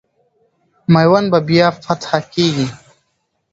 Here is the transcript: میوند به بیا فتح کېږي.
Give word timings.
میوند 0.93 1.27
به 1.31 1.39
بیا 1.47 1.67
فتح 1.83 2.11
کېږي. 2.33 2.67